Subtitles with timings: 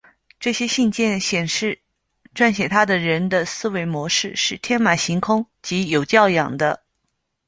[0.39, 1.79] 这些信件显示
[2.33, 6.83] 撰写它的人的思维模式是天马行空及有教养的。